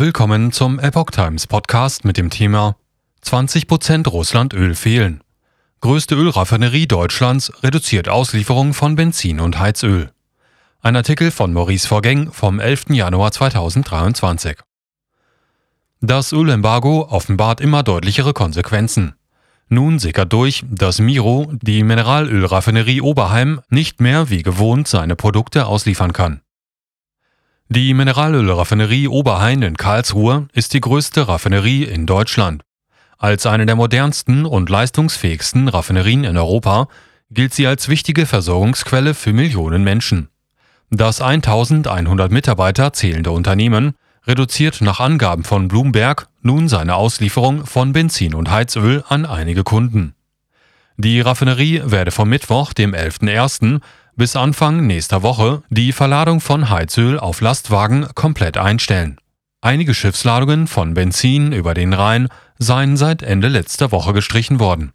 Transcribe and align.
Willkommen 0.00 0.52
zum 0.52 0.78
Epoch 0.78 1.10
Times 1.10 1.48
Podcast 1.48 2.04
mit 2.04 2.16
dem 2.16 2.30
Thema 2.30 2.76
20% 3.24 4.08
Russland 4.08 4.54
Öl 4.54 4.76
fehlen. 4.76 5.24
Größte 5.80 6.14
Ölraffinerie 6.14 6.86
Deutschlands 6.86 7.52
reduziert 7.64 8.08
Auslieferung 8.08 8.74
von 8.74 8.94
Benzin 8.94 9.40
und 9.40 9.58
Heizöl. 9.58 10.12
Ein 10.82 10.94
Artikel 10.94 11.32
von 11.32 11.52
Maurice 11.52 11.88
Vorgäng 11.88 12.30
vom 12.30 12.60
11. 12.60 12.90
Januar 12.90 13.32
2023. 13.32 14.58
Das 16.00 16.30
Ölembargo 16.30 17.08
offenbart 17.10 17.60
immer 17.60 17.82
deutlichere 17.82 18.34
Konsequenzen. 18.34 19.16
Nun 19.68 19.98
sickert 19.98 20.32
durch, 20.32 20.62
dass 20.70 21.00
Miro, 21.00 21.50
die 21.60 21.82
Mineralölraffinerie 21.82 23.00
Oberheim, 23.00 23.62
nicht 23.68 24.00
mehr 24.00 24.30
wie 24.30 24.44
gewohnt 24.44 24.86
seine 24.86 25.16
Produkte 25.16 25.66
ausliefern 25.66 26.12
kann. 26.12 26.40
Die 27.70 27.92
Mineralölraffinerie 27.92 29.08
Oberhain 29.08 29.60
in 29.60 29.76
Karlsruhe 29.76 30.48
ist 30.54 30.72
die 30.72 30.80
größte 30.80 31.28
Raffinerie 31.28 31.84
in 31.84 32.06
Deutschland. 32.06 32.62
Als 33.18 33.44
eine 33.44 33.66
der 33.66 33.76
modernsten 33.76 34.46
und 34.46 34.70
leistungsfähigsten 34.70 35.68
Raffinerien 35.68 36.24
in 36.24 36.38
Europa 36.38 36.88
gilt 37.30 37.52
sie 37.52 37.66
als 37.66 37.90
wichtige 37.90 38.24
Versorgungsquelle 38.24 39.12
für 39.12 39.34
Millionen 39.34 39.84
Menschen. 39.84 40.30
Das 40.88 41.20
1100 41.20 42.32
Mitarbeiter 42.32 42.94
zählende 42.94 43.32
Unternehmen 43.32 43.92
reduziert 44.26 44.80
nach 44.80 45.00
Angaben 45.00 45.44
von 45.44 45.68
Bloomberg 45.68 46.28
nun 46.40 46.68
seine 46.68 46.94
Auslieferung 46.94 47.66
von 47.66 47.92
Benzin 47.92 48.34
und 48.34 48.50
Heizöl 48.50 49.04
an 49.08 49.26
einige 49.26 49.62
Kunden. 49.62 50.14
Die 50.96 51.20
Raffinerie 51.20 51.82
werde 51.84 52.12
vom 52.12 52.30
Mittwoch, 52.30 52.72
dem 52.72 52.94
11.01., 52.94 53.80
bis 54.18 54.34
Anfang 54.34 54.84
nächster 54.84 55.22
Woche 55.22 55.62
die 55.70 55.92
Verladung 55.92 56.40
von 56.40 56.68
Heizöl 56.68 57.20
auf 57.20 57.40
Lastwagen 57.40 58.08
komplett 58.16 58.58
einstellen. 58.58 59.20
Einige 59.60 59.94
Schiffsladungen 59.94 60.66
von 60.66 60.92
Benzin 60.92 61.52
über 61.52 61.72
den 61.72 61.92
Rhein 61.92 62.26
seien 62.58 62.96
seit 62.96 63.22
Ende 63.22 63.46
letzter 63.46 63.92
Woche 63.92 64.12
gestrichen 64.12 64.58
worden. 64.58 64.92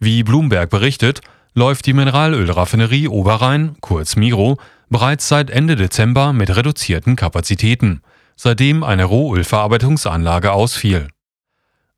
Wie 0.00 0.24
Bloomberg 0.24 0.70
berichtet, 0.70 1.20
läuft 1.54 1.86
die 1.86 1.92
Mineralölraffinerie 1.92 3.06
Oberrhein, 3.06 3.76
kurz 3.80 4.16
Miro, 4.16 4.58
bereits 4.88 5.28
seit 5.28 5.48
Ende 5.48 5.76
Dezember 5.76 6.32
mit 6.32 6.54
reduzierten 6.54 7.14
Kapazitäten, 7.14 8.02
seitdem 8.34 8.82
eine 8.82 9.04
Rohölverarbeitungsanlage 9.04 10.50
ausfiel. 10.50 11.06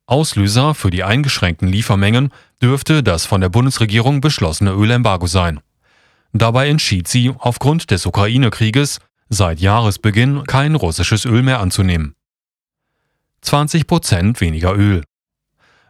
Auslöser 0.05 0.75
für 0.75 0.91
die 0.91 1.03
eingeschränkten 1.03 1.67
Liefermengen 1.67 2.31
dürfte 2.61 3.01
das 3.01 3.25
von 3.25 3.41
der 3.41 3.49
Bundesregierung 3.49 4.21
beschlossene 4.21 4.71
Ölembargo 4.73 5.25
sein. 5.25 5.59
Dabei 6.33 6.69
entschied 6.69 7.07
sie, 7.07 7.33
aufgrund 7.37 7.91
des 7.91 8.05
Ukraine-Krieges 8.05 8.99
seit 9.29 9.59
Jahresbeginn 9.59 10.43
kein 10.45 10.75
russisches 10.75 11.25
Öl 11.25 11.41
mehr 11.43 11.59
anzunehmen. 11.59 12.15
20 13.41 13.87
Prozent 13.87 14.41
weniger 14.41 14.75
Öl. 14.75 15.03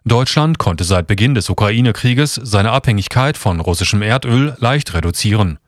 Deutschland 0.06 0.60
konnte 0.60 0.84
seit 0.84 1.08
Beginn 1.08 1.36
des 1.36 1.50
Ukraine-Krieges 1.50 2.36
seine 2.36 2.72
Abhängigkeit 2.72 3.38
von 3.38 3.60
russischem 3.60 4.02
Erdöl 4.02 4.56
leicht 4.60 4.94
reduzieren. 4.94 5.60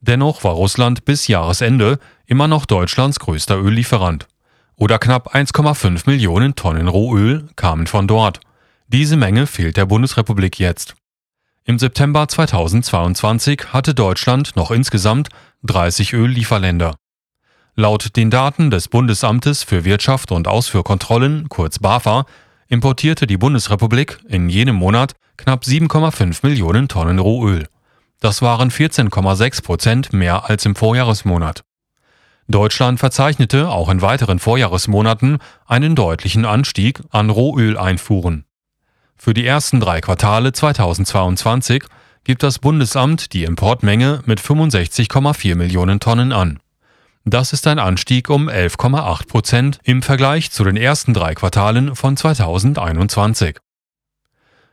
Dennoch 0.00 0.44
war 0.44 0.52
Russland 0.52 1.04
bis 1.04 1.28
Jahresende 1.28 1.98
immer 2.26 2.48
noch 2.48 2.66
Deutschlands 2.66 3.18
größter 3.20 3.56
Öllieferant. 3.56 4.26
Oder 4.76 4.98
knapp 4.98 5.34
1,5 5.34 6.02
Millionen 6.06 6.54
Tonnen 6.54 6.88
Rohöl 6.88 7.48
kamen 7.56 7.86
von 7.86 8.06
dort. 8.06 8.40
Diese 8.88 9.16
Menge 9.16 9.46
fehlt 9.46 9.76
der 9.76 9.86
Bundesrepublik 9.86 10.58
jetzt. 10.58 10.94
Im 11.68 11.78
September 11.78 12.26
2022 12.26 13.74
hatte 13.74 13.92
Deutschland 13.92 14.56
noch 14.56 14.70
insgesamt 14.70 15.28
30 15.64 16.14
Öllieferländer. 16.14 16.94
Laut 17.74 18.16
den 18.16 18.30
Daten 18.30 18.70
des 18.70 18.88
Bundesamtes 18.88 19.64
für 19.64 19.84
Wirtschaft 19.84 20.32
und 20.32 20.48
Ausfuhrkontrollen, 20.48 21.50
kurz 21.50 21.78
BAFA, 21.78 22.24
importierte 22.68 23.26
die 23.26 23.36
Bundesrepublik 23.36 24.18
in 24.26 24.48
jenem 24.48 24.76
Monat 24.76 25.12
knapp 25.36 25.64
7,5 25.64 26.38
Millionen 26.42 26.88
Tonnen 26.88 27.18
Rohöl. 27.18 27.68
Das 28.18 28.40
waren 28.40 28.70
14,6 28.70 29.62
Prozent 29.62 30.12
mehr 30.14 30.48
als 30.48 30.64
im 30.64 30.74
Vorjahresmonat. 30.74 31.64
Deutschland 32.48 32.98
verzeichnete 32.98 33.68
auch 33.68 33.90
in 33.90 34.00
weiteren 34.00 34.38
Vorjahresmonaten 34.38 35.36
einen 35.66 35.94
deutlichen 35.94 36.46
Anstieg 36.46 37.02
an 37.10 37.28
Rohöleinfuhren. 37.28 38.47
Für 39.18 39.34
die 39.34 39.44
ersten 39.44 39.80
drei 39.80 40.00
Quartale 40.00 40.52
2022 40.52 41.82
gibt 42.22 42.44
das 42.44 42.60
Bundesamt 42.60 43.32
die 43.32 43.44
Importmenge 43.44 44.22
mit 44.26 44.40
65,4 44.40 45.56
Millionen 45.56 45.98
Tonnen 45.98 46.32
an. 46.32 46.60
Das 47.24 47.52
ist 47.52 47.66
ein 47.66 47.80
Anstieg 47.80 48.30
um 48.30 48.48
11,8 48.48 49.26
Prozent 49.26 49.80
im 49.82 50.02
Vergleich 50.02 50.52
zu 50.52 50.62
den 50.62 50.76
ersten 50.76 51.14
drei 51.14 51.34
Quartalen 51.34 51.96
von 51.96 52.16
2021. 52.16 53.58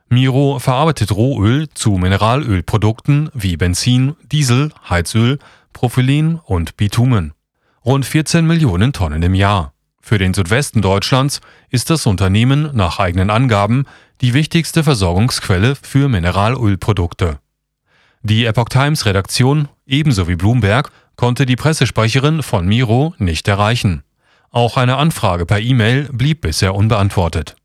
Miro 0.10 0.60
verarbeitet 0.60 1.12
Rohöl 1.12 1.68
zu 1.74 1.94
Mineralölprodukten 1.94 3.32
wie 3.34 3.58
Benzin, 3.58 4.16
Diesel, 4.32 4.72
Heizöl, 4.88 5.40
Propylen 5.74 6.40
und 6.40 6.78
Bitumen. 6.78 7.34
Rund 7.84 8.06
14 8.06 8.46
Millionen 8.46 8.94
Tonnen 8.94 9.24
im 9.24 9.34
Jahr. 9.34 9.75
Für 10.08 10.20
den 10.20 10.36
Südwesten 10.36 10.84
Deutschlands 10.84 11.42
ist 11.72 11.90
das 11.90 12.06
Unternehmen 12.06 12.70
nach 12.74 13.00
eigenen 13.00 13.32
Angaben 13.32 13.86
die 14.22 14.36
wichtigste 14.36 14.84
Versorgungsquelle 14.84 15.76
für 15.76 16.10
Mineralölprodukte. 16.10 17.40
Die 18.22 18.46
Epoch 18.46 18.70
Times 18.70 19.08
Redaktion, 19.08 19.68
ebenso 19.88 20.28
wie 20.28 20.36
Bloomberg, 20.36 20.92
konnte 21.16 21.48
die 21.48 21.56
Pressesprecherin 21.56 22.44
von 22.44 22.68
Miro 22.68 23.16
nicht 23.18 23.48
erreichen. 23.48 24.04
Auch 24.52 24.78
eine 24.78 24.98
Anfrage 24.98 25.48
per 25.48 25.60
E-Mail 25.60 26.08
blieb 26.12 26.42
bisher 26.42 26.76
unbeantwortet. 26.76 27.56